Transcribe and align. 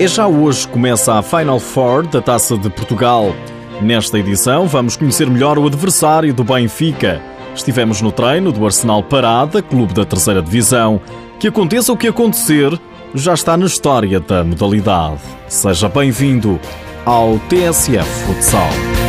É 0.00 0.08
já 0.08 0.26
hoje 0.26 0.66
começa 0.66 1.12
a 1.12 1.22
Final 1.22 1.60
Four 1.60 2.06
da 2.06 2.22
Taça 2.22 2.56
de 2.56 2.70
Portugal. 2.70 3.36
Nesta 3.82 4.18
edição 4.18 4.66
vamos 4.66 4.96
conhecer 4.96 5.28
melhor 5.28 5.58
o 5.58 5.66
adversário 5.66 6.32
do 6.32 6.42
Benfica. 6.42 7.20
Estivemos 7.54 8.00
no 8.00 8.10
treino 8.10 8.50
do 8.50 8.64
Arsenal 8.64 9.02
Parada, 9.02 9.60
clube 9.60 9.92
da 9.92 10.06
terceira 10.06 10.40
divisão. 10.40 11.02
Que 11.38 11.48
aconteça 11.48 11.92
o 11.92 11.98
que 11.98 12.08
acontecer, 12.08 12.80
já 13.14 13.34
está 13.34 13.58
na 13.58 13.66
história 13.66 14.18
da 14.20 14.42
modalidade. 14.42 15.20
Seja 15.46 15.86
bem-vindo 15.86 16.58
ao 17.04 17.38
TSF 17.50 18.08
Futsal. 18.24 18.99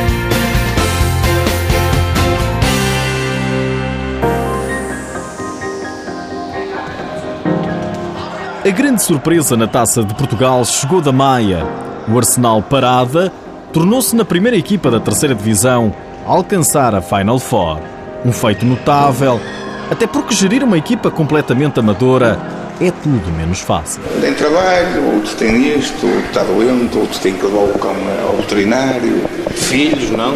A 8.64 8.70
grande 8.70 9.02
surpresa 9.02 9.58
na 9.58 9.66
Taça 9.66 10.04
de 10.04 10.14
Portugal 10.14 10.64
chegou 10.64 11.02
da 11.02 11.12
Maia. 11.12 11.66
O 12.08 12.16
Arsenal 12.16 12.62
Parada 12.62 13.34
tornou-se 13.74 14.16
na 14.16 14.24
primeira 14.24 14.56
equipa 14.56 14.92
da 14.92 15.00
terceira 15.00 15.34
divisão 15.34 15.92
a 16.28 16.30
alcançar 16.30 16.94
a 16.94 17.02
Final 17.02 17.40
Four. 17.40 17.80
Um 18.24 18.32
feito 18.32 18.64
notável, 18.64 19.42
até 19.90 20.06
porque 20.06 20.36
gerir 20.36 20.64
uma 20.64 20.78
equipa 20.78 21.10
completamente 21.10 21.80
amadora 21.80 22.40
é 22.80 22.92
tudo 22.92 23.32
menos 23.32 23.62
fácil. 23.62 24.00
Tem 24.22 24.36
trabalho, 24.36 25.16
outros 25.16 25.34
têm 25.34 25.76
isto, 25.80 26.06
outro 26.06 26.26
está 26.28 26.44
doente, 26.44 26.96
outros 26.96 27.18
têm 27.18 27.34
que 27.34 27.44
levar 27.44 27.64
o 27.64 27.80
cão 27.80 27.96
ao 28.28 28.36
veterinário. 28.38 29.24
Filhos, 29.56 30.12
não? 30.12 30.36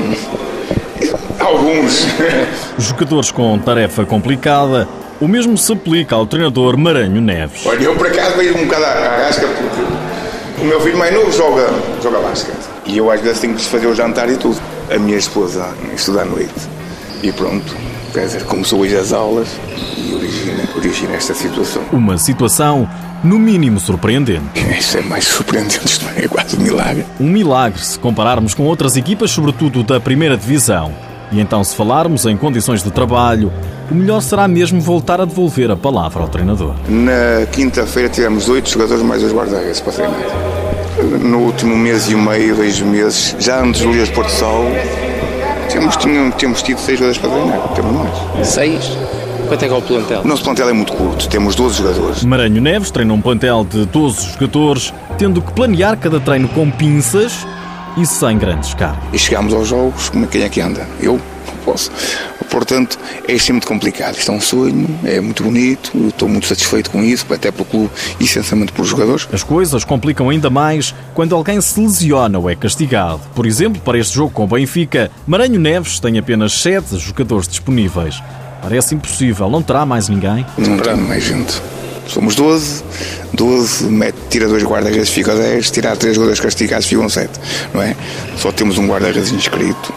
Alguns. 1.40 2.08
Jogadores 2.80 3.30
com 3.30 3.60
tarefa 3.60 4.04
complicada 4.04 4.88
o 5.20 5.28
mesmo 5.28 5.58
se 5.58 5.72
aplica 5.72 6.16
ao 6.16 6.26
treinador 6.26 6.78
Maranho 6.78 7.22
Neves. 7.22 7.66
Olha, 7.66 7.84
eu 7.84 7.96
por 7.96 8.08
acaso 8.08 8.36
veio 8.38 8.58
um 8.58 8.66
bocado 8.66 8.86
à 8.86 9.26
rasca 9.26 9.48
porque 9.48 10.62
o 10.62 10.66
meu 10.66 10.80
filho 10.82 10.98
mais 10.98 11.14
novo 11.14 11.32
joga, 11.32 11.70
joga 12.02 12.20
basquete. 12.20 12.70
E 12.86 12.98
eu 12.98 13.10
às 13.10 13.22
vezes 13.22 13.40
tenho 13.40 13.56
que 13.56 13.66
fazer 13.66 13.88
o 13.88 13.96
jantar 13.96 14.30
e 14.30 14.38
tudo. 14.38 14.60
A 14.94 14.98
minha 14.98 15.18
esposa 15.18 15.68
estuda 15.94 16.22
à 16.22 16.26
noite. 16.26 16.54
E 17.24 17.32
pronto, 17.32 17.76
quer 18.14 18.26
dizer, 18.26 18.44
começou 18.44 18.80
hoje 18.82 18.96
as 18.96 19.12
aulas 19.12 19.48
e 19.98 20.14
origina, 20.14 20.64
origina 20.76 21.14
esta 21.16 21.34
situação. 21.34 21.82
Uma 21.92 22.18
situação 22.18 22.88
no 23.24 23.40
mínimo 23.40 23.80
surpreendente. 23.80 24.44
Isso 24.78 24.98
é 24.98 25.02
mais 25.02 25.26
surpreendente, 25.26 25.86
isto 25.86 26.06
é 26.16 26.28
quase 26.28 26.56
um 26.58 26.62
milagre. 26.62 27.06
Um 27.20 27.30
milagre 27.30 27.84
se 27.84 27.98
compararmos 27.98 28.54
com 28.54 28.64
outras 28.64 28.96
equipas, 28.96 29.32
sobretudo 29.32 29.82
da 29.84 30.00
primeira 30.00 30.38
divisão. 30.38 30.94
E 31.32 31.40
então, 31.40 31.64
se 31.64 31.76
falarmos 31.76 32.26
em 32.26 32.38
condições 32.38 32.84
de 32.84 32.92
trabalho, 32.92 33.52
o 33.90 33.96
melhor 33.96 34.22
será 34.22 34.48
mesmo 34.48 34.82
voltar 34.82 35.22
a 35.22 35.26
devolver 35.26 35.70
a 35.72 35.76
palavra 35.76 36.24
ao 36.24 36.30
treinador. 36.30 36.74
Na 36.88 37.46
quinta-feira 37.52 38.10
tivemos 38.10 38.50
oito 38.50 38.70
jogadores 38.70 39.04
mais 39.04 39.22
dois 39.22 39.34
guarda-redes 39.34 39.80
para 39.82 39.94
treinar. 39.94 40.20
No 41.22 41.40
último 41.40 41.76
mês 41.76 42.10
e 42.10 42.16
meio, 42.16 42.56
dois 42.56 42.80
meses, 42.80 43.36
já 43.38 43.62
antes 43.62 43.82
do 43.82 43.92
Lias 43.92 44.10
Porto 44.10 44.30
Sol, 44.30 44.66
temos, 45.70 45.96
tínhamos, 45.98 46.36
temos 46.36 46.64
tido 46.64 46.80
seis 46.80 46.98
jogadores 46.98 47.18
para 47.22 47.30
treinar. 47.30 47.74
Temos 47.74 47.92
mais. 47.92 48.48
Seis? 48.48 48.98
Quanto 49.48 49.64
é 49.64 49.68
que 49.68 49.74
é 49.74 49.78
o 49.78 49.82
plantel? 49.82 50.22
O 50.22 50.28
nosso 50.28 50.44
plantel 50.44 50.70
é 50.70 50.74
muito 50.74 50.94
curto, 50.94 51.28
temos 51.30 51.56
12 51.56 51.78
jogadores. 51.78 52.24
Maranho 52.24 52.60
Neves 52.60 52.90
treina 52.90 53.14
um 53.14 53.22
plantel 53.22 53.64
de 53.64 53.86
12 53.86 54.32
jogadores, 54.32 54.94
tendo 55.18 55.42
que 55.42 55.52
planear 55.54 55.98
cada 55.98 56.20
treino 56.20 56.48
com 56.50 56.72
pinças 56.72 57.46
e 57.96 58.06
sem 58.06 58.38
grandes 58.40 58.74
cargas. 58.74 59.04
E 59.14 59.20
chegamos 59.20 59.54
aos 59.54 59.68
jogos, 59.68 60.10
como 60.10 60.26
é 60.26 60.28
quem 60.28 60.42
é 60.42 60.50
que 60.50 60.62
anda? 60.62 60.88
Eu 61.00 61.14
não 61.14 61.56
posso. 61.64 61.92
Portanto, 62.50 62.98
é 63.28 63.52
muito 63.52 63.68
complicado. 63.68 64.18
Isto 64.18 64.32
é 64.32 64.34
um 64.34 64.42
sonho, 64.42 64.88
é 65.04 65.20
muito 65.20 65.44
bonito, 65.44 65.92
estou 66.08 66.28
muito 66.28 66.48
satisfeito 66.48 66.90
com 66.90 67.04
isso, 67.04 67.26
até 67.34 67.52
pelo 67.52 67.66
clube 67.66 67.92
e 68.20 68.24
essencialmente 68.24 68.72
pelos 68.72 68.90
jogadores. 68.90 69.28
As 69.32 69.44
coisas 69.44 69.84
complicam 69.84 70.30
ainda 70.30 70.50
mais 70.50 70.94
quando 71.14 71.36
alguém 71.36 71.60
se 71.62 71.80
lesiona 71.80 72.40
ou 72.40 72.50
é 72.50 72.56
castigado. 72.56 73.22
Por 73.34 73.46
exemplo, 73.46 73.82
para 73.82 73.98
este 73.98 74.16
jogo 74.16 74.32
com 74.32 74.44
o 74.44 74.48
Benfica, 74.48 75.12
Maranho 75.28 75.60
Neves 75.60 76.00
tem 76.00 76.18
apenas 76.18 76.54
7 76.62 76.98
jogadores 76.98 77.48
disponíveis. 77.48 78.22
Parece 78.62 78.96
impossível, 78.96 79.50
não 79.50 79.62
terá 79.62 79.86
mais 79.86 80.10
ninguém? 80.10 80.46
Não 80.58 80.78
terá 80.78 80.96
mais 80.96 81.24
gente. 81.24 81.62
Somos 82.08 82.36
12, 82.36 82.84
12, 83.34 83.86
mete, 83.86 84.16
tira 84.30 84.48
dois 84.48 84.64
guarda-redes, 84.64 85.10
fica 85.10 85.36
10, 85.36 85.72
tirar 85.72 85.98
três 85.98 86.16
jogadores 86.16 86.40
castigados, 86.40 86.86
ficam 86.86 87.10
7, 87.10 87.30
não 87.74 87.82
é? 87.82 87.96
Só 88.38 88.52
temos 88.52 88.78
um 88.78 88.88
guarda-redes 88.88 89.32
inscrito. 89.32 89.94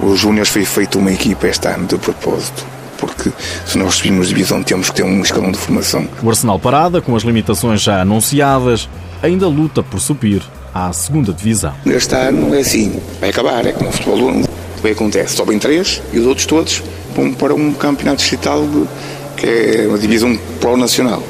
Os 0.00 0.20
Júniors 0.20 0.48
foi 0.48 0.64
feito 0.64 0.98
uma 0.98 1.12
equipa 1.12 1.48
este 1.48 1.66
ano 1.68 1.86
de 1.86 1.96
propósito 1.98 2.78
porque 2.98 3.30
se 3.64 3.78
nós 3.78 3.94
subirmos 3.94 4.28
divisão 4.28 4.60
temos 4.60 4.90
que 4.90 4.96
ter 4.96 5.04
um 5.04 5.22
escalão 5.22 5.52
de 5.52 5.58
formação. 5.58 6.06
O 6.20 6.28
Arsenal 6.28 6.58
Parada, 6.58 7.00
com 7.00 7.14
as 7.14 7.22
limitações 7.22 7.80
já 7.80 8.00
anunciadas, 8.00 8.88
ainda 9.22 9.46
luta 9.46 9.84
por 9.84 10.00
subir 10.00 10.42
à 10.74 10.92
segunda 10.92 11.32
divisão. 11.32 11.74
Este 11.86 12.14
ano 12.14 12.54
é 12.54 12.60
assim, 12.60 13.00
vai 13.20 13.30
acabar, 13.30 13.64
é 13.64 13.72
como 13.72 13.88
o 13.88 13.92
futebol 13.92 14.32
o 14.78 14.80
que 14.80 14.88
acontece, 14.90 15.36
sobem 15.36 15.58
três 15.58 16.02
e 16.12 16.18
os 16.18 16.26
outros 16.26 16.46
todos 16.46 16.82
vão 17.14 17.32
para 17.32 17.54
um 17.54 17.72
campeonato 17.72 18.18
distrital 18.18 18.64
que 19.36 19.46
é 19.46 19.86
uma 19.88 19.98
divisão 19.98 20.36
pró-nacional 20.60 21.22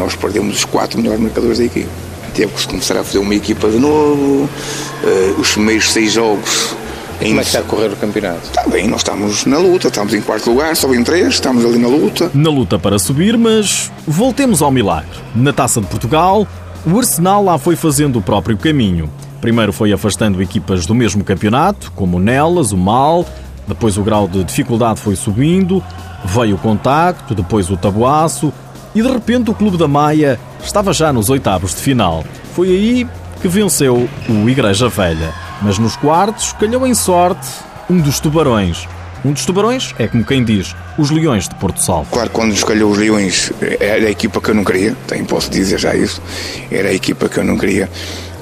nós 0.00 0.16
perdemos 0.16 0.56
os 0.56 0.64
quatro 0.64 0.98
melhores 0.98 1.20
marcadores 1.20 1.58
da 1.58 1.64
equipe. 1.64 1.88
Teve 2.34 2.52
que 2.52 2.60
se 2.60 2.66
começar 2.66 2.96
a 2.96 3.04
fazer 3.04 3.18
uma 3.18 3.34
equipa 3.34 3.68
de 3.68 3.78
novo, 3.78 4.48
uh, 4.48 5.40
os 5.40 5.52
primeiros 5.52 5.92
seis 5.92 6.12
jogos. 6.12 6.74
Como 7.18 7.38
é 7.38 7.42
que 7.42 7.48
está 7.48 7.58
a 7.58 7.62
correr 7.62 7.88
o 7.88 7.96
campeonato? 7.96 8.40
Está 8.44 8.66
bem, 8.66 8.88
nós 8.88 9.00
estamos 9.00 9.44
na 9.44 9.58
luta, 9.58 9.88
estamos 9.88 10.14
em 10.14 10.22
quarto 10.22 10.48
lugar, 10.48 10.74
só 10.74 10.92
em 10.94 11.04
três, 11.04 11.34
estamos 11.34 11.62
ali 11.66 11.78
na 11.78 11.88
luta. 11.88 12.30
Na 12.32 12.48
luta 12.48 12.78
para 12.78 12.98
subir, 12.98 13.36
mas 13.36 13.92
voltemos 14.06 14.62
ao 14.62 14.70
milagre. 14.70 15.10
Na 15.34 15.52
Taça 15.52 15.82
de 15.82 15.86
Portugal, 15.86 16.46
o 16.86 16.96
Arsenal 16.96 17.44
lá 17.44 17.58
foi 17.58 17.76
fazendo 17.76 18.18
o 18.18 18.22
próprio 18.22 18.56
caminho. 18.56 19.10
Primeiro 19.38 19.70
foi 19.70 19.92
afastando 19.92 20.40
equipas 20.40 20.86
do 20.86 20.94
mesmo 20.94 21.22
campeonato, 21.22 21.92
como 21.94 22.16
o 22.16 22.20
Nelas, 22.20 22.72
o 22.72 22.78
Mal, 22.78 23.26
depois 23.68 23.98
o 23.98 24.02
grau 24.02 24.26
de 24.26 24.42
dificuldade 24.42 24.98
foi 24.98 25.14
subindo, 25.14 25.82
veio 26.24 26.56
o 26.56 26.58
contacto, 26.58 27.34
depois 27.34 27.70
o 27.70 27.76
tabuaço, 27.76 28.50
e 28.94 29.02
de 29.02 29.08
repente 29.08 29.50
o 29.50 29.54
Clube 29.54 29.76
da 29.76 29.88
Maia 29.88 30.38
estava 30.62 30.92
já 30.92 31.12
nos 31.12 31.30
oitavos 31.30 31.74
de 31.74 31.80
final. 31.80 32.24
Foi 32.54 32.68
aí 32.68 33.06
que 33.40 33.48
venceu 33.48 34.08
o 34.28 34.48
Igreja 34.48 34.88
Velha. 34.88 35.32
Mas 35.62 35.78
nos 35.78 35.96
quartos 35.96 36.52
calhou 36.54 36.86
em 36.86 36.94
sorte 36.94 37.48
um 37.88 38.00
dos 38.00 38.20
tubarões. 38.20 38.86
Um 39.24 39.32
dos 39.32 39.44
tubarões 39.44 39.94
é 39.98 40.08
como 40.08 40.24
quem 40.24 40.42
diz, 40.42 40.74
os 40.96 41.10
Leões 41.10 41.46
de 41.48 41.54
Porto 41.56 41.82
Salvo. 41.82 42.10
Claro, 42.10 42.30
quando 42.30 42.52
escolheu 42.52 42.88
os 42.88 42.96
Leões 42.96 43.52
era 43.78 44.06
a 44.06 44.10
equipa 44.10 44.40
que 44.40 44.50
eu 44.50 44.54
não 44.54 44.64
queria, 44.64 44.96
tem, 45.06 45.24
posso 45.24 45.50
dizer 45.50 45.78
já 45.78 45.94
isso, 45.94 46.22
era 46.70 46.88
a 46.88 46.94
equipa 46.94 47.28
que 47.28 47.38
eu 47.38 47.44
não 47.44 47.58
queria 47.58 47.88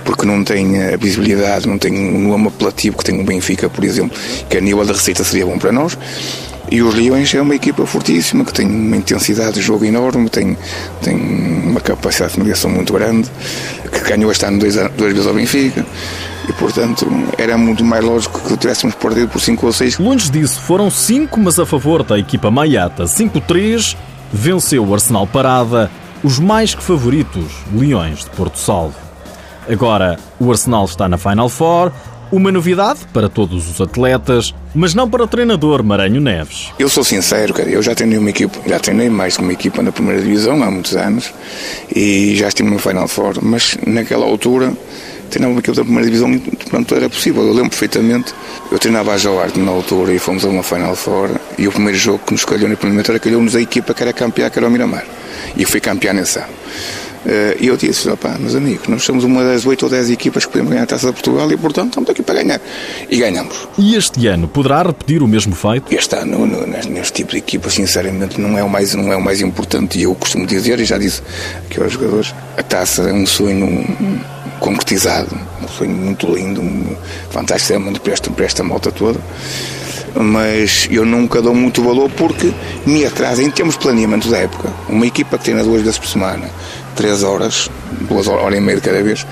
porque 0.04 0.24
não 0.24 0.42
tem 0.42 0.82
a 0.82 0.96
visibilidade, 0.96 1.68
não 1.68 1.76
tem 1.76 1.92
um 1.92 2.28
nome 2.28 2.48
apelativo 2.48 2.96
que 2.96 3.04
tem 3.04 3.20
o 3.20 3.24
Benfica, 3.24 3.68
por 3.68 3.84
exemplo, 3.84 4.16
que 4.48 4.56
a 4.56 4.60
nível 4.60 4.82
da 4.86 4.94
receita 4.94 5.22
seria 5.22 5.44
bom 5.44 5.58
para 5.58 5.70
nós. 5.70 5.98
E 6.70 6.82
os 6.82 6.94
Leões 6.94 7.32
é 7.34 7.40
uma 7.40 7.54
equipa 7.54 7.86
fortíssima, 7.86 8.44
que 8.44 8.52
tem 8.52 8.66
uma 8.66 8.96
intensidade 8.96 9.54
de 9.54 9.62
jogo 9.62 9.84
enorme, 9.84 10.28
tem, 10.28 10.56
tem 11.02 11.16
uma 11.64 11.80
capacidade 11.80 12.34
de 12.34 12.40
ligação 12.40 12.70
muito 12.70 12.92
grande, 12.92 13.30
que 13.90 14.00
ganhou 14.00 14.30
este 14.30 14.44
ano 14.44 14.58
duas 14.58 14.74
vezes 14.74 15.26
ao 15.26 15.34
Benfica. 15.34 15.86
E, 16.48 16.52
portanto, 16.54 17.06
era 17.36 17.56
muito 17.58 17.84
mais 17.84 18.04
lógico 18.04 18.40
que 18.40 18.56
tivéssemos 18.56 18.94
perdido 18.94 19.28
por 19.28 19.40
5 19.40 19.66
ou 19.66 19.72
6. 19.72 19.98
Longe 19.98 20.30
disso, 20.30 20.60
foram 20.60 20.90
5, 20.90 21.38
mas 21.40 21.58
a 21.58 21.66
favor 21.66 22.02
da 22.02 22.18
equipa 22.18 22.50
maiata. 22.50 23.04
5-3, 23.04 23.96
venceu 24.32 24.84
o 24.84 24.94
Arsenal 24.94 25.26
Parada, 25.26 25.90
os 26.22 26.38
mais 26.38 26.74
que 26.74 26.82
favoritos, 26.82 27.52
Leões 27.72 28.24
de 28.24 28.30
Porto 28.30 28.58
Salvo. 28.58 28.96
Agora, 29.68 30.18
o 30.40 30.50
Arsenal 30.50 30.86
está 30.86 31.08
na 31.08 31.18
Final 31.18 31.48
Four, 31.48 31.92
uma 32.30 32.52
novidade 32.52 33.00
para 33.12 33.28
todos 33.28 33.70
os 33.70 33.80
atletas, 33.80 34.54
mas 34.74 34.94
não 34.94 35.08
para 35.08 35.24
o 35.24 35.26
treinador 35.26 35.82
Maranho 35.82 36.20
Neves. 36.20 36.72
Eu 36.78 36.88
sou 36.88 37.02
sincero, 37.04 37.54
cara, 37.54 37.68
eu 37.68 37.82
já 37.82 37.94
treinei 37.94 38.18
uma 38.18 38.30
equipa, 38.30 38.58
já 38.66 38.78
treinei 38.78 39.08
mais 39.08 39.36
que 39.36 39.42
uma 39.42 39.52
equipa 39.52 39.82
na 39.82 39.92
primeira 39.92 40.20
divisão 40.20 40.62
há 40.62 40.70
muitos 40.70 40.94
anos 40.96 41.32
e 41.94 42.34
já 42.36 42.48
estive 42.48 42.70
no 42.70 42.78
Final 42.78 43.08
Four, 43.08 43.38
mas 43.42 43.76
naquela 43.86 44.26
altura 44.26 44.72
treinava 45.30 45.52
uma 45.52 45.60
equipa 45.60 45.76
da 45.76 45.84
primeira 45.84 46.06
divisão 46.06 46.32
e 46.32 46.38
portanto 46.38 46.94
era 46.94 47.08
possível. 47.08 47.42
Eu 47.42 47.52
lembro 47.52 47.70
perfeitamente, 47.70 48.34
eu 48.70 48.78
treinava 48.78 49.12
a 49.12 49.18
Joarte 49.18 49.58
na 49.58 49.70
altura 49.70 50.12
e 50.12 50.18
fomos 50.18 50.44
a 50.44 50.48
uma 50.48 50.62
Final 50.62 50.94
Four 50.94 51.30
e 51.56 51.66
o 51.68 51.72
primeiro 51.72 51.98
jogo 51.98 52.20
que 52.26 52.32
nos 52.32 52.44
calhou 52.44 52.68
na 52.68 52.76
primeira 52.76 53.10
era 53.10 53.18
calhou-nos 53.18 53.54
a 53.56 53.60
equipa 53.60 53.94
que 53.94 54.02
era 54.02 54.12
campeã, 54.12 54.50
que 54.50 54.58
era 54.58 54.68
o 54.68 54.70
Miramar. 54.70 55.04
E 55.56 55.62
eu 55.62 55.68
fui 55.68 55.80
campeão 55.80 56.14
nesse 56.14 56.38
ano. 56.38 56.48
Eh, 57.26 57.56
e 57.60 57.66
eu 57.66 57.76
disse, 57.76 58.08
opá, 58.08 58.36
meus 58.38 58.54
amigos, 58.54 58.86
nós 58.88 59.02
somos 59.02 59.24
uma 59.24 59.42
das 59.42 59.66
oito 59.66 59.84
ou 59.84 59.90
dez 59.90 60.10
equipas 60.10 60.44
que 60.44 60.52
podemos 60.52 60.70
ganhar 60.70 60.84
a 60.84 60.86
Taça 60.86 61.08
de 61.08 61.12
Portugal 61.12 61.50
e, 61.50 61.56
portanto, 61.56 61.88
estamos 61.88 62.10
aqui 62.10 62.22
para 62.22 62.42
ganhar. 62.42 62.60
E 63.10 63.16
ganhamos. 63.16 63.68
E 63.76 63.96
este 63.96 64.26
ano 64.26 64.48
poderá 64.48 64.82
repetir 64.82 65.22
o 65.22 65.28
mesmo 65.28 65.54
feito? 65.54 65.92
Este 65.92 66.16
ano, 66.16 66.46
neste 66.88 67.12
tipo 67.12 67.32
de 67.32 67.38
equipa, 67.38 67.68
sinceramente, 67.70 68.40
não 68.40 68.56
é 68.56 68.62
o 68.62 68.68
mais, 68.68 68.94
não 68.94 69.12
é 69.12 69.16
o 69.16 69.22
mais 69.22 69.40
importante. 69.40 69.98
E 69.98 70.02
eu 70.02 70.14
costumo 70.14 70.46
dizer, 70.46 70.78
e 70.80 70.84
já 70.84 70.98
disse 70.98 71.22
aqui 71.66 71.80
aos 71.80 71.92
jogadores, 71.92 72.34
a 72.56 72.62
Taça 72.62 73.02
é 73.02 73.12
um 73.12 73.26
sonho 73.26 73.86
concretizado, 74.60 75.36
um 75.62 75.68
sonho 75.68 75.90
muito 75.90 76.26
lindo, 76.34 76.62
fantástico, 77.30 77.74
é 77.74 77.98
para 77.98 78.12
esta, 78.12 78.30
para 78.30 78.44
esta 78.44 78.62
malta 78.64 78.90
toda 78.90 79.20
mas 80.14 80.88
eu 80.90 81.04
nunca 81.04 81.40
dou 81.40 81.54
muito 81.54 81.82
valor 81.82 82.10
porque 82.10 82.52
me 82.86 83.04
atrasa 83.04 83.42
em 83.42 83.50
termos 83.50 83.74
de 83.74 83.80
planeamento 83.80 84.28
da 84.28 84.38
época. 84.38 84.68
Uma 84.88 85.06
equipa 85.06 85.38
que 85.38 85.44
treina 85.44 85.62
duas 85.62 85.82
vezes 85.82 85.98
por 85.98 86.08
semana, 86.08 86.50
três 86.98 87.22
horas, 87.22 87.70
duas 88.08 88.26
horas, 88.26 88.44
hora 88.44 88.56
e 88.56 88.60
meia 88.60 88.76
de 88.76 88.82
cada 88.82 89.00
vez, 89.00 89.24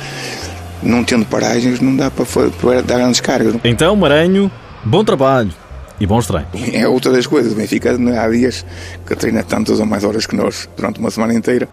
não 0.81 1.03
tendo 1.03 1.27
paragens, 1.27 1.81
não 1.81 1.97
dá 1.97 2.13
para, 2.13 2.25
para 2.25 2.81
dar 2.81 2.99
grandes 2.99 3.21
cargas. 3.21 3.57
Então, 3.65 3.97
Maranho, 3.97 4.49
bom 4.85 5.05
trabalho 5.05 5.51
e 5.99 6.07
bons 6.07 6.29
treinos. 6.29 6.49
É 6.73 6.87
outra 6.87 7.11
das 7.11 7.27
coisas. 7.27 7.53
O 7.53 7.57
Benfica 7.57 7.91
há 7.91 8.29
dias 8.31 8.65
que 9.05 9.17
treina 9.17 9.43
tantas 9.43 9.81
ou 9.81 9.87
mais 9.87 10.05
horas 10.05 10.27
que 10.27 10.37
nós 10.37 10.69
durante 10.77 11.01
uma 11.01 11.11
semana 11.11 11.35
inteira. 11.35 11.69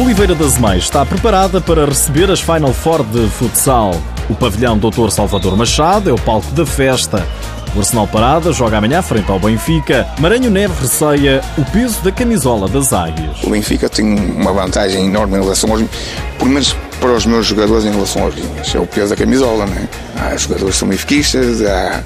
Oliveira 0.00 0.34
das 0.34 0.58
Mães 0.58 0.84
está 0.84 1.06
preparada 1.06 1.60
para 1.60 1.86
receber 1.86 2.30
as 2.30 2.40
Final 2.40 2.72
Four 2.72 3.04
de 3.04 3.28
futsal. 3.28 3.94
O 4.28 4.34
pavilhão 4.34 4.76
Dr. 4.76 5.08
Salvador 5.10 5.56
Machado 5.56 6.10
é 6.10 6.12
o 6.12 6.18
palco 6.18 6.50
da 6.50 6.66
festa. 6.66 7.24
O 7.76 7.78
Arsenal 7.78 8.08
Parada 8.08 8.54
joga 8.54 8.78
amanhã 8.78 9.02
frente 9.02 9.30
ao 9.30 9.38
Benfica. 9.38 10.06
Maranhão 10.18 10.50
Neve 10.50 10.72
receia 10.80 11.42
o 11.58 11.64
peso 11.66 12.00
da 12.02 12.10
camisola 12.10 12.66
das 12.66 12.90
Águias. 12.90 13.42
O 13.42 13.50
Benfica 13.50 13.86
tem 13.86 14.18
uma 14.30 14.50
vantagem 14.50 15.04
enorme 15.04 15.36
em 15.36 15.42
relação 15.42 15.70
aos. 15.70 15.84
Pelo 16.38 16.50
menos 16.50 16.74
para 16.98 17.12
os 17.12 17.26
meus 17.26 17.44
jogadores 17.44 17.84
em 17.84 17.90
relação 17.90 18.22
aos 18.22 18.34
linhas. 18.34 18.74
É 18.74 18.78
o 18.78 18.86
peso 18.86 19.10
da 19.10 19.16
camisola, 19.16 19.66
né? 19.66 19.86
Há 20.16 20.34
jogadores 20.38 20.74
que 20.74 20.78
são 20.78 20.88
benfiquistas, 20.88 21.60
há, 21.60 22.02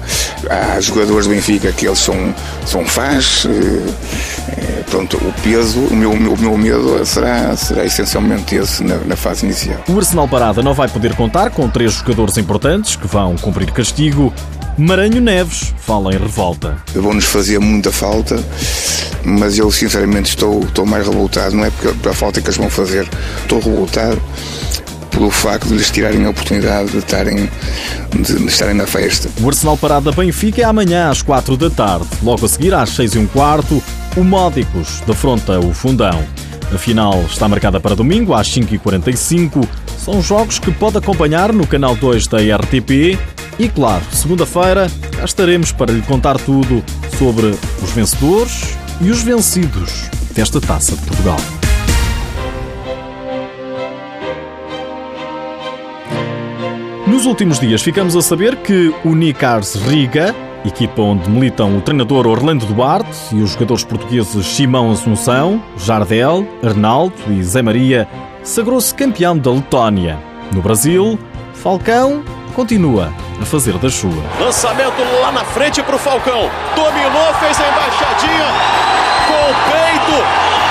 há 0.49 0.81
jogadores 0.81 1.25
do 1.25 1.33
Benfica 1.33 1.71
que 1.71 1.87
eles 1.87 1.99
são, 1.99 2.35
são 2.65 2.85
fãs. 2.85 3.45
É, 3.45 4.83
pronto, 4.89 5.15
o 5.15 5.33
peso, 5.41 5.79
o 5.79 5.95
meu, 5.95 6.11
o 6.11 6.37
meu 6.37 6.57
medo 6.57 7.05
será, 7.05 7.55
será 7.55 7.85
essencialmente 7.85 8.55
esse 8.55 8.83
na, 8.83 8.97
na 8.97 9.15
fase 9.15 9.45
inicial. 9.45 9.79
O 9.87 9.97
Arsenal 9.97 10.27
Parada 10.27 10.61
não 10.61 10.73
vai 10.73 10.89
poder 10.89 11.15
contar 11.15 11.49
com 11.49 11.69
três 11.69 11.93
jogadores 11.93 12.37
importantes 12.37 12.97
que 12.97 13.07
vão 13.07 13.37
cumprir 13.37 13.71
castigo. 13.71 14.33
Maranho 14.81 15.21
Neves 15.21 15.75
fala 15.77 16.11
em 16.11 16.17
revolta. 16.17 16.75
Vão-nos 16.95 17.25
fazer 17.25 17.59
muita 17.59 17.91
falta, 17.91 18.43
mas 19.23 19.59
eu 19.59 19.69
sinceramente 19.71 20.29
estou, 20.29 20.63
estou 20.63 20.87
mais 20.87 21.05
revoltado. 21.05 21.55
Não 21.55 21.63
é 21.63 21.69
porque, 21.69 21.95
pela 21.99 22.15
falta 22.15 22.41
que 22.41 22.47
eles 22.47 22.57
vão 22.57 22.67
fazer, 22.67 23.07
estou 23.43 23.59
revoltado 23.59 24.19
pelo 25.11 25.29
facto 25.29 25.67
de 25.67 25.75
lhes 25.75 25.91
tirarem 25.91 26.25
a 26.25 26.31
oportunidade 26.31 26.89
de 26.89 26.97
estarem, 26.97 27.47
de 28.11 28.47
estarem 28.47 28.73
na 28.73 28.87
festa. 28.87 29.29
O 29.39 29.47
Arsenal 29.47 29.77
Parada 29.77 30.11
Benfica 30.11 30.61
é 30.61 30.65
amanhã 30.65 31.11
às 31.11 31.21
4 31.21 31.55
da 31.55 31.69
tarde. 31.69 32.07
Logo 32.23 32.43
a 32.43 32.49
seguir, 32.49 32.73
às 32.73 32.89
6 32.89 33.13
e 33.13 33.19
um 33.19 33.27
quarto, 33.27 33.83
o 34.17 34.23
Módicos 34.23 35.03
defronta 35.05 35.59
o 35.59 35.71
Fundão. 35.75 36.25
A 36.73 36.77
final 36.79 37.21
está 37.29 37.47
marcada 37.47 37.79
para 37.79 37.93
domingo 37.93 38.33
às 38.33 38.49
5h45. 38.49 39.63
São 40.03 40.23
jogos 40.23 40.57
que 40.57 40.71
pode 40.71 40.97
acompanhar 40.97 41.53
no 41.53 41.67
canal 41.67 41.95
2 41.95 42.25
da 42.25 42.37
RTP. 42.37 43.19
E 43.61 43.69
claro, 43.69 44.03
segunda-feira 44.09 44.87
cá 45.15 45.23
estaremos 45.23 45.71
para 45.71 45.93
lhe 45.93 46.01
contar 46.01 46.35
tudo 46.39 46.83
sobre 47.15 47.45
os 47.83 47.91
vencedores 47.91 48.75
e 48.99 49.11
os 49.11 49.21
vencidos 49.21 50.09
desta 50.33 50.59
Taça 50.59 50.95
de 50.95 51.05
Portugal. 51.05 51.37
Nos 57.05 57.27
últimos 57.27 57.59
dias 57.59 57.83
ficamos 57.83 58.15
a 58.15 58.21
saber 58.23 58.55
que 58.55 58.91
o 59.05 59.13
Nicars 59.13 59.75
Riga, 59.75 60.33
equipa 60.65 61.03
onde 61.03 61.29
militam 61.29 61.77
o 61.77 61.81
treinador 61.81 62.25
Orlando 62.25 62.65
Duarte 62.65 63.35
e 63.35 63.43
os 63.43 63.51
jogadores 63.51 63.83
portugueses 63.83 64.43
Simão 64.43 64.91
Assunção, 64.91 65.63
Jardel, 65.77 66.47
Arnaldo 66.63 67.13
e 67.29 67.43
Zé 67.43 67.61
Maria, 67.61 68.07
sagrou-se 68.41 68.91
campeão 68.95 69.37
da 69.37 69.51
Letónia. 69.51 70.17
No 70.51 70.63
Brasil, 70.63 71.19
Falcão 71.53 72.23
continua 72.51 73.13
a 73.41 73.45
fazer 73.45 73.77
das 73.77 73.93
suas. 73.93 74.13
Lançamento 74.39 75.01
lá 75.21 75.31
na 75.31 75.43
frente 75.43 75.81
para 75.81 75.95
o 75.95 75.99
Falcão. 75.99 76.49
Dominou, 76.75 77.33
fez 77.39 77.59
a 77.59 77.67
embaixadinha 77.67 78.47
com 79.27 79.51
o 79.51 79.55
peito. 79.71 80.23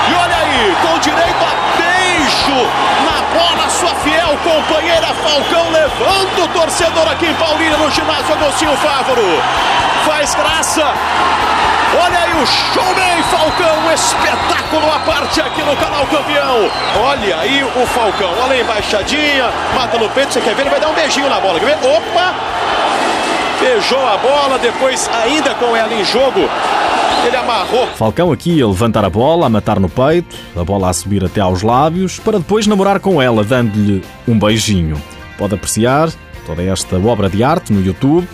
E 0.09 0.13
olha 0.15 0.35
aí, 0.35 0.75
com 0.81 0.99
direito 0.99 1.43
a 1.43 1.61
beijo 1.77 2.67
na 3.05 3.21
bola, 3.33 3.69
sua 3.69 3.95
fiel 3.95 4.37
companheira 4.43 5.07
Falcão 5.07 5.69
levanta 5.71 6.41
o 6.43 6.47
torcedor 6.49 7.07
aqui 7.07 7.27
em 7.27 7.33
Paulínia 7.35 7.77
no 7.77 7.89
ginásio 7.91 8.33
Agostinho 8.33 8.75
Fávaro. 8.77 9.41
Faz 10.05 10.35
graça. 10.35 10.93
Olha 12.03 12.19
aí 12.19 12.41
o 12.41 12.45
showman 12.45 13.23
Falcão, 13.29 13.85
um 13.85 13.91
espetáculo 14.71 14.91
à 14.91 14.99
parte 14.99 15.41
aqui 15.41 15.61
no 15.61 15.75
canal 15.75 16.05
Campeão. 16.07 16.69
Olha 17.03 17.37
aí 17.37 17.63
o 17.63 17.85
Falcão, 17.87 18.31
olha 18.41 18.53
a 18.53 18.61
embaixadinha, 18.61 19.49
mata 19.75 19.97
no 19.97 20.09
peito, 20.09 20.33
você 20.33 20.41
quer 20.41 20.55
ver? 20.55 20.61
Ele 20.61 20.69
vai 20.69 20.79
dar 20.79 20.89
um 20.89 20.93
beijinho 20.93 21.29
na 21.29 21.39
bola, 21.39 21.59
quer 21.59 21.65
ver? 21.65 21.87
Opa! 21.87 22.33
Beijou 23.59 24.07
a 24.07 24.17
bola, 24.17 24.57
depois 24.57 25.09
ainda 25.09 25.53
com 25.55 25.75
ela 25.75 25.93
em 25.93 26.03
jogo, 26.05 26.49
ele 27.25 27.35
amarrou. 27.35 27.87
Falcão 27.95 28.31
aqui 28.31 28.61
a 28.61 28.67
levantar 28.67 29.03
a 29.03 29.09
bola, 29.09 29.47
a 29.47 29.49
matar 29.49 29.79
no 29.79 29.89
peito, 29.89 30.35
a 30.55 30.63
bola 30.63 30.89
a 30.89 30.93
subir 30.93 31.23
até 31.23 31.41
aos 31.41 31.61
lábios, 31.61 32.17
para 32.19 32.39
depois 32.39 32.65
namorar 32.65 32.99
com 32.99 33.21
ela, 33.21 33.43
dando-lhe 33.43 34.03
um 34.27 34.39
beijinho. 34.39 35.01
Pode 35.37 35.53
apreciar 35.53 36.09
toda 36.45 36.63
esta 36.63 36.95
obra 36.97 37.29
de 37.29 37.43
arte 37.43 37.73
no 37.73 37.85
YouTube. 37.85 38.27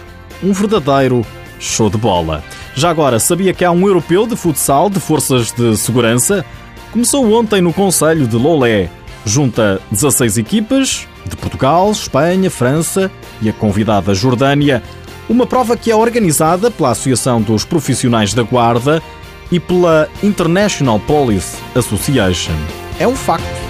Um 0.44 0.54
verdadeiro 0.54 1.26
show 1.60 1.90
de 1.90 1.98
bola. 1.98 2.44
Já 2.76 2.90
agora, 2.90 3.20
sabia 3.20 3.54
que 3.54 3.66
há 3.66 3.72
um 3.72 3.88
europeu 3.88 4.28
de 4.28 4.36
futsal 4.36 4.90
de 4.90 5.00
forças 5.00 5.52
de 5.52 5.76
segurança? 5.78 6.46
Começou 6.92 7.32
ontem 7.34 7.62
no 7.62 7.74
Conselho 7.74 8.28
de 8.28 8.36
Lolé. 8.36 8.90
Junta 9.26 9.82
16 9.92 10.38
equipas 10.38 11.08
de 11.26 11.36
Portugal, 11.36 11.92
Espanha, 11.92 12.50
França 12.50 13.12
e 13.42 13.50
a 13.50 13.54
convidada 13.54 14.14
Jordânia 14.14 14.82
uma 15.30 15.46
prova 15.46 15.76
que 15.76 15.92
é 15.92 15.96
organizada 15.96 16.72
pela 16.72 16.92
Associação 16.92 17.42
dos 17.42 17.66
Profissionais 17.66 18.34
da 18.34 18.44
Guarda 18.44 19.02
e 19.52 19.60
pela 19.60 20.10
International 20.24 21.00
Police 21.00 21.58
Association. 21.76 22.56
É 23.00 23.08
um 23.08 23.16
facto. 23.16 23.67